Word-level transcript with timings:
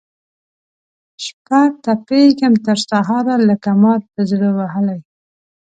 شپه 1.23 1.61
تپېږم 1.83 2.53
تر 2.65 2.77
سهاره 2.89 3.35
لکه 3.49 3.69
مار 3.81 3.99
پر 4.11 4.21
زړه 4.31 4.49
وهلی 4.57 4.99